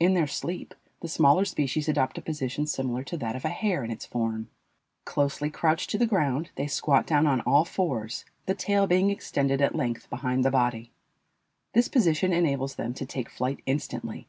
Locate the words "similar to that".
2.66-3.36